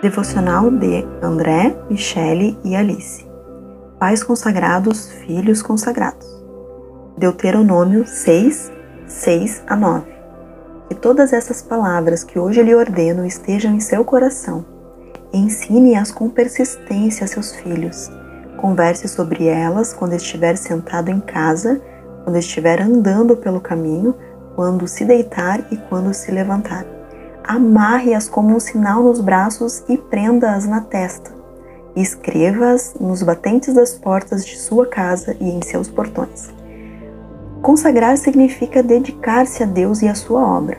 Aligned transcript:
Devocional 0.00 0.70
de 0.70 1.04
André, 1.20 1.76
Michele 1.90 2.56
e 2.62 2.76
Alice. 2.76 3.26
Pais 3.98 4.22
consagrados, 4.22 5.10
filhos 5.10 5.60
consagrados. 5.60 6.24
Deuteronômio 7.16 8.06
6, 8.06 8.70
6 9.08 9.64
a 9.66 9.74
9. 9.74 10.06
Que 10.88 10.94
todas 10.94 11.32
essas 11.32 11.60
palavras 11.62 12.22
que 12.22 12.38
hoje 12.38 12.62
lhe 12.62 12.76
ordeno 12.76 13.26
estejam 13.26 13.74
em 13.74 13.80
seu 13.80 14.04
coração. 14.04 14.64
Ensine-as 15.32 16.12
com 16.12 16.28
persistência 16.28 17.24
a 17.24 17.26
seus 17.26 17.56
filhos. 17.56 18.08
Converse 18.56 19.08
sobre 19.08 19.48
elas 19.48 19.92
quando 19.92 20.12
estiver 20.12 20.56
sentado 20.56 21.10
em 21.10 21.18
casa, 21.18 21.82
quando 22.22 22.36
estiver 22.38 22.80
andando 22.80 23.36
pelo 23.36 23.60
caminho, 23.60 24.14
quando 24.54 24.86
se 24.86 25.04
deitar 25.04 25.66
e 25.72 25.76
quando 25.76 26.14
se 26.14 26.30
levantar 26.30 26.97
amarre-as 27.48 28.28
como 28.28 28.54
um 28.54 28.60
sinal 28.60 29.02
nos 29.02 29.22
braços 29.22 29.82
e 29.88 29.96
prenda-as 29.96 30.66
na 30.66 30.82
testa. 30.82 31.32
Escreva-as 31.96 32.94
nos 33.00 33.22
batentes 33.22 33.72
das 33.72 33.94
portas 33.94 34.44
de 34.44 34.58
sua 34.58 34.86
casa 34.86 35.34
e 35.40 35.48
em 35.48 35.62
seus 35.62 35.88
portões. 35.88 36.50
Consagrar 37.62 38.18
significa 38.18 38.82
dedicar-se 38.82 39.62
a 39.62 39.66
Deus 39.66 40.02
e 40.02 40.08
à 40.08 40.14
sua 40.14 40.46
obra, 40.46 40.76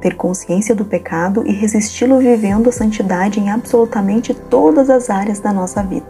ter 0.00 0.14
consciência 0.14 0.72
do 0.72 0.84
pecado 0.84 1.44
e 1.44 1.52
resisti-lo 1.52 2.18
vivendo 2.18 2.68
a 2.68 2.72
santidade 2.72 3.40
em 3.40 3.50
absolutamente 3.50 4.32
todas 4.32 4.88
as 4.88 5.10
áreas 5.10 5.40
da 5.40 5.52
nossa 5.52 5.82
vida. 5.82 6.06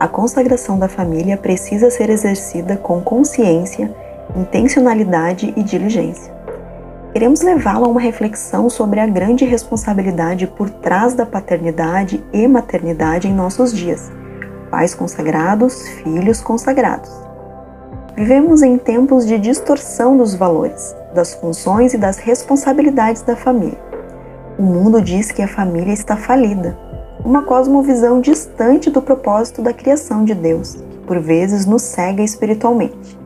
A 0.00 0.08
consagração 0.08 0.80
da 0.80 0.88
família 0.88 1.36
precisa 1.36 1.92
ser 1.92 2.10
exercida 2.10 2.76
com 2.76 3.00
consciência, 3.00 3.94
intencionalidade 4.36 5.54
e 5.56 5.62
diligência 5.62 6.41
queremos 7.12 7.42
levá-lo 7.42 7.84
a 7.84 7.88
uma 7.88 8.00
reflexão 8.00 8.70
sobre 8.70 8.98
a 8.98 9.06
grande 9.06 9.44
responsabilidade 9.44 10.46
por 10.46 10.70
trás 10.70 11.12
da 11.12 11.26
paternidade 11.26 12.24
e 12.32 12.48
maternidade 12.48 13.28
em 13.28 13.34
nossos 13.34 13.72
dias. 13.72 14.10
Pais 14.70 14.94
consagrados, 14.94 15.86
filhos 15.88 16.40
consagrados. 16.40 17.10
Vivemos 18.16 18.62
em 18.62 18.78
tempos 18.78 19.26
de 19.26 19.38
distorção 19.38 20.16
dos 20.16 20.34
valores, 20.34 20.96
das 21.14 21.34
funções 21.34 21.92
e 21.92 21.98
das 21.98 22.16
responsabilidades 22.16 23.20
da 23.22 23.36
família. 23.36 23.78
O 24.58 24.62
mundo 24.62 25.00
diz 25.00 25.30
que 25.30 25.42
a 25.42 25.48
família 25.48 25.92
está 25.92 26.16
falida, 26.16 26.78
uma 27.24 27.42
cosmovisão 27.42 28.20
distante 28.20 28.90
do 28.90 29.02
propósito 29.02 29.60
da 29.60 29.72
criação 29.72 30.24
de 30.24 30.34
Deus, 30.34 30.74
que 30.74 30.98
por 31.06 31.20
vezes 31.20 31.66
nos 31.66 31.82
cega 31.82 32.22
espiritualmente. 32.22 33.21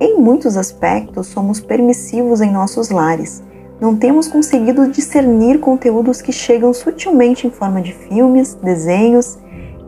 Em 0.00 0.16
muitos 0.16 0.56
aspectos, 0.56 1.26
somos 1.26 1.58
permissivos 1.58 2.40
em 2.40 2.52
nossos 2.52 2.88
lares. 2.88 3.42
Não 3.80 3.96
temos 3.96 4.28
conseguido 4.28 4.88
discernir 4.90 5.58
conteúdos 5.58 6.22
que 6.22 6.32
chegam 6.32 6.72
sutilmente 6.72 7.48
em 7.48 7.50
forma 7.50 7.82
de 7.82 7.92
filmes, 7.92 8.54
desenhos, 8.54 9.36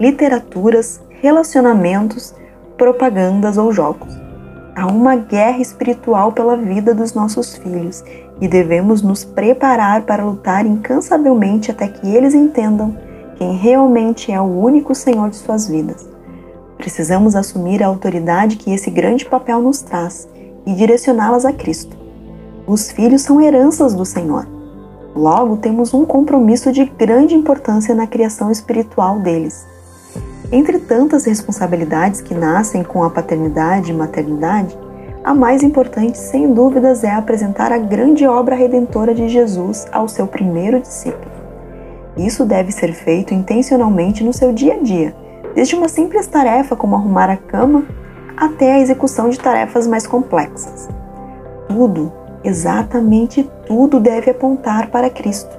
literaturas, 0.00 1.00
relacionamentos, 1.20 2.34
propagandas 2.76 3.56
ou 3.56 3.72
jogos. 3.72 4.18
Há 4.74 4.86
uma 4.86 5.14
guerra 5.14 5.60
espiritual 5.60 6.32
pela 6.32 6.56
vida 6.56 6.92
dos 6.92 7.14
nossos 7.14 7.54
filhos 7.56 8.02
e 8.40 8.48
devemos 8.48 9.02
nos 9.02 9.24
preparar 9.24 10.02
para 10.02 10.24
lutar 10.24 10.66
incansavelmente 10.66 11.70
até 11.70 11.86
que 11.86 12.08
eles 12.08 12.34
entendam 12.34 12.96
quem 13.36 13.56
realmente 13.56 14.32
é 14.32 14.40
o 14.40 14.44
único 14.44 14.92
Senhor 14.92 15.30
de 15.30 15.36
suas 15.36 15.68
vidas. 15.68 16.09
Precisamos 16.80 17.36
assumir 17.36 17.82
a 17.82 17.88
autoridade 17.88 18.56
que 18.56 18.72
esse 18.72 18.90
grande 18.90 19.26
papel 19.26 19.60
nos 19.60 19.82
traz 19.82 20.26
e 20.64 20.72
direcioná-las 20.72 21.44
a 21.44 21.52
Cristo. 21.52 21.94
Os 22.66 22.90
filhos 22.90 23.20
são 23.20 23.38
heranças 23.38 23.92
do 23.92 24.06
Senhor. 24.06 24.48
Logo, 25.14 25.58
temos 25.58 25.92
um 25.92 26.06
compromisso 26.06 26.72
de 26.72 26.86
grande 26.86 27.34
importância 27.34 27.94
na 27.94 28.06
criação 28.06 28.50
espiritual 28.50 29.18
deles. 29.20 29.66
Entre 30.50 30.78
tantas 30.78 31.26
responsabilidades 31.26 32.22
que 32.22 32.32
nascem 32.32 32.82
com 32.82 33.04
a 33.04 33.10
paternidade 33.10 33.90
e 33.90 33.94
maternidade, 33.94 34.74
a 35.22 35.34
mais 35.34 35.62
importante, 35.62 36.16
sem 36.16 36.50
dúvidas, 36.54 37.04
é 37.04 37.10
apresentar 37.10 37.72
a 37.72 37.78
grande 37.78 38.26
obra 38.26 38.56
redentora 38.56 39.14
de 39.14 39.28
Jesus 39.28 39.86
ao 39.92 40.08
seu 40.08 40.26
primeiro 40.26 40.80
discípulo. 40.80 41.30
Isso 42.16 42.46
deve 42.46 42.72
ser 42.72 42.94
feito 42.94 43.34
intencionalmente 43.34 44.24
no 44.24 44.32
seu 44.32 44.50
dia 44.50 44.76
a 44.76 44.82
dia 44.82 45.19
desde 45.54 45.74
uma 45.74 45.88
simples 45.88 46.26
tarefa 46.26 46.76
como 46.76 46.96
arrumar 46.96 47.30
a 47.30 47.36
cama 47.36 47.84
até 48.36 48.72
a 48.72 48.80
execução 48.80 49.28
de 49.28 49.38
tarefas 49.38 49.86
mais 49.86 50.06
complexas. 50.06 50.88
Tudo, 51.68 52.12
exatamente 52.42 53.48
tudo, 53.66 54.00
deve 54.00 54.30
apontar 54.30 54.90
para 54.90 55.10
Cristo. 55.10 55.58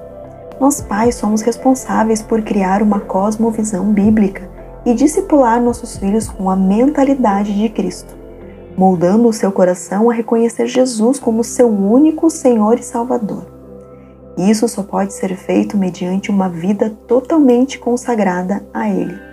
Nós 0.60 0.80
pais 0.80 1.14
somos 1.14 1.42
responsáveis 1.42 2.22
por 2.22 2.42
criar 2.42 2.82
uma 2.82 3.00
cosmovisão 3.00 3.86
bíblica 3.92 4.48
e 4.84 4.94
discipular 4.94 5.60
nossos 5.62 5.96
filhos 5.96 6.28
com 6.28 6.50
a 6.50 6.56
mentalidade 6.56 7.54
de 7.54 7.68
Cristo, 7.68 8.16
moldando 8.76 9.28
o 9.28 9.32
seu 9.32 9.52
coração 9.52 10.10
a 10.10 10.12
reconhecer 10.12 10.66
Jesus 10.66 11.18
como 11.18 11.44
seu 11.44 11.68
único 11.68 12.28
Senhor 12.30 12.78
e 12.78 12.82
Salvador. 12.82 13.46
Isso 14.36 14.66
só 14.66 14.82
pode 14.82 15.12
ser 15.12 15.36
feito 15.36 15.76
mediante 15.76 16.30
uma 16.30 16.48
vida 16.48 16.90
totalmente 17.06 17.78
consagrada 17.78 18.64
a 18.72 18.88
Ele. 18.88 19.31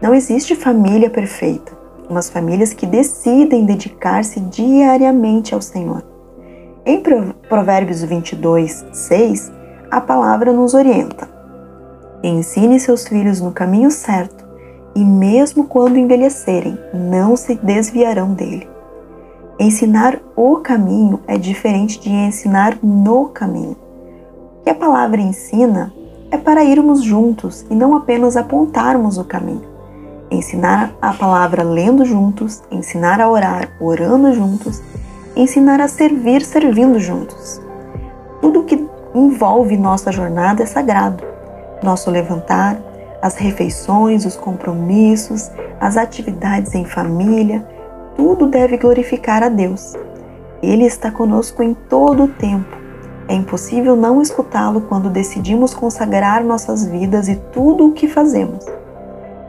Não 0.00 0.14
existe 0.14 0.54
família 0.54 1.10
perfeita, 1.10 1.76
mas 2.08 2.30
famílias 2.30 2.72
que 2.72 2.86
decidem 2.86 3.66
dedicar-se 3.66 4.40
diariamente 4.40 5.54
ao 5.54 5.60
Senhor. 5.60 6.02
Em 6.86 7.02
Provérbios 7.46 8.02
22, 8.02 8.86
6, 8.94 9.52
a 9.90 10.00
palavra 10.00 10.54
nos 10.54 10.72
orienta. 10.72 11.28
Ensine 12.22 12.80
seus 12.80 13.06
filhos 13.06 13.42
no 13.42 13.52
caminho 13.52 13.90
certo, 13.90 14.48
e 14.94 15.04
mesmo 15.04 15.64
quando 15.64 15.98
envelhecerem, 15.98 16.78
não 16.94 17.36
se 17.36 17.54
desviarão 17.56 18.32
dele. 18.32 18.66
Ensinar 19.58 20.18
o 20.34 20.56
caminho 20.56 21.20
é 21.26 21.36
diferente 21.36 22.00
de 22.00 22.08
ensinar 22.08 22.78
no 22.82 23.28
caminho. 23.28 23.76
O 24.60 24.64
que 24.64 24.70
a 24.70 24.74
palavra 24.74 25.20
ensina 25.20 25.92
é 26.30 26.38
para 26.38 26.64
irmos 26.64 27.02
juntos 27.02 27.66
e 27.68 27.74
não 27.74 27.94
apenas 27.94 28.34
apontarmos 28.34 29.18
o 29.18 29.24
caminho 29.24 29.69
ensinar 30.30 30.92
a 31.02 31.12
palavra 31.12 31.62
lendo 31.62 32.04
juntos, 32.04 32.62
ensinar 32.70 33.20
a 33.20 33.28
orar 33.28 33.70
orando 33.80 34.32
juntos, 34.32 34.80
ensinar 35.34 35.80
a 35.80 35.88
servir 35.88 36.42
servindo 36.42 37.00
juntos. 37.00 37.60
Tudo 38.40 38.64
que 38.64 38.88
envolve 39.14 39.76
nossa 39.76 40.12
jornada 40.12 40.62
é 40.62 40.66
sagrado. 40.66 41.24
Nosso 41.82 42.10
levantar, 42.10 42.80
as 43.20 43.36
refeições, 43.36 44.24
os 44.24 44.36
compromissos, 44.36 45.50
as 45.80 45.96
atividades 45.96 46.74
em 46.74 46.84
família, 46.84 47.66
tudo 48.16 48.46
deve 48.46 48.76
glorificar 48.76 49.42
a 49.42 49.48
Deus. 49.48 49.94
Ele 50.62 50.84
está 50.84 51.10
conosco 51.10 51.62
em 51.62 51.74
todo 51.74 52.24
o 52.24 52.28
tempo. 52.28 52.78
É 53.28 53.34
impossível 53.34 53.96
não 53.96 54.20
escutá-lo 54.20 54.82
quando 54.82 55.08
decidimos 55.08 55.72
consagrar 55.72 56.44
nossas 56.44 56.84
vidas 56.84 57.28
e 57.28 57.36
tudo 57.36 57.88
o 57.88 57.92
que 57.92 58.08
fazemos 58.08 58.64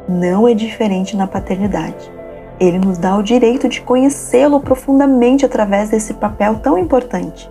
não 0.07 0.47
é 0.47 0.53
diferente 0.53 1.15
na 1.15 1.27
paternidade. 1.27 2.11
Ele 2.59 2.77
nos 2.77 2.97
dá 2.97 3.17
o 3.17 3.23
direito 3.23 3.67
de 3.67 3.81
conhecê-lo 3.81 4.59
profundamente 4.59 5.45
através 5.45 5.89
desse 5.89 6.13
papel 6.13 6.59
tão 6.59 6.77
importante, 6.77 7.49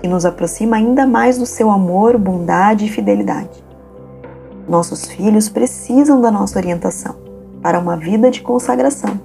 que 0.00 0.08
nos 0.08 0.24
aproxima 0.24 0.76
ainda 0.76 1.06
mais 1.06 1.38
do 1.38 1.46
seu 1.46 1.70
amor, 1.70 2.18
bondade 2.18 2.84
e 2.84 2.88
fidelidade. 2.88 3.64
Nossos 4.68 5.06
filhos 5.06 5.48
precisam 5.48 6.20
da 6.20 6.30
nossa 6.30 6.58
orientação 6.58 7.16
para 7.62 7.78
uma 7.78 7.96
vida 7.96 8.30
de 8.30 8.40
consagração. 8.40 9.20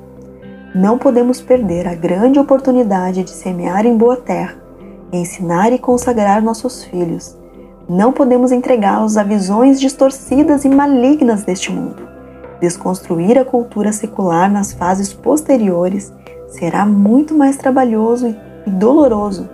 Não 0.75 0.97
podemos 0.97 1.41
perder 1.41 1.87
a 1.87 1.95
grande 1.95 2.39
oportunidade 2.39 3.23
de 3.23 3.31
semear 3.31 3.85
em 3.85 3.97
boa 3.97 4.17
terra, 4.17 4.55
ensinar 5.11 5.71
e 5.71 5.79
consagrar 5.79 6.41
nossos 6.41 6.83
filhos. 6.83 7.37
Não 7.87 8.11
podemos 8.11 8.51
entregá-los 8.51 9.17
a 9.17 9.23
visões 9.23 9.79
distorcidas 9.79 10.63
e 10.63 10.69
malignas 10.69 11.43
deste 11.43 11.71
mundo 11.71 12.12
Desconstruir 12.63 13.37
a 13.37 13.43
cultura 13.43 13.91
secular 13.91 14.49
nas 14.49 14.71
fases 14.71 15.11
posteriores 15.11 16.13
será 16.47 16.85
muito 16.85 17.35
mais 17.35 17.57
trabalhoso 17.57 18.33
e 18.65 18.69
doloroso, 18.69 19.49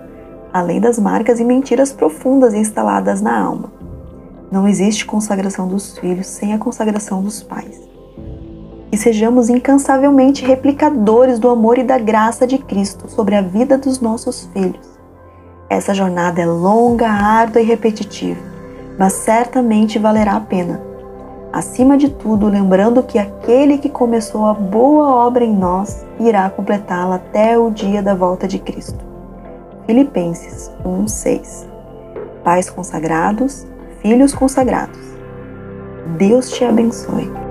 além 0.53 0.79
das 0.79 0.99
marcas 0.99 1.39
e 1.39 1.43
mentiras 1.43 1.91
profundas 1.91 2.53
instaladas 2.53 3.19
na 3.19 3.35
alma. 3.35 3.71
Não 4.51 4.67
existe 4.67 5.07
consagração 5.07 5.67
dos 5.67 5.97
filhos 5.97 6.27
sem 6.27 6.53
a 6.53 6.59
consagração 6.59 7.23
dos 7.23 7.41
pais. 7.41 7.81
E 8.91 8.95
sejamos 8.95 9.49
incansavelmente 9.49 10.45
replicadores 10.45 11.39
do 11.39 11.49
amor 11.49 11.79
e 11.79 11.83
da 11.83 11.97
graça 11.97 12.45
de 12.45 12.59
Cristo 12.59 13.09
sobre 13.09 13.33
a 13.33 13.41
vida 13.41 13.75
dos 13.75 13.99
nossos 13.99 14.47
filhos. 14.53 14.87
Essa 15.67 15.95
jornada 15.95 16.43
é 16.43 16.45
longa, 16.45 17.09
árdua 17.09 17.59
e 17.59 17.65
repetitiva, 17.65 18.39
mas 18.99 19.13
certamente 19.13 19.97
valerá 19.97 20.35
a 20.35 20.41
pena 20.41 20.88
Acima 21.51 21.97
de 21.97 22.09
tudo, 22.09 22.47
lembrando 22.47 23.01
que 23.01 23.17
aquele 23.17 23.79
que 23.79 23.89
começou 23.89 24.45
a 24.45 24.53
boa 24.53 25.07
obra 25.07 25.43
em 25.43 25.55
nós 25.55 26.05
irá 26.19 26.47
completá-la 26.49 27.15
até 27.15 27.57
o 27.57 27.71
dia 27.71 28.03
da 28.03 28.13
volta 28.13 28.47
de 28.47 28.59
Cristo. 28.59 29.03
Filipenses 29.87 30.71
1:6. 30.85 31.67
Pais 32.43 32.69
consagrados, 32.69 33.65
filhos 33.99 34.33
consagrados. 34.33 34.99
Deus 36.17 36.51
te 36.51 36.63
abençoe. 36.63 37.48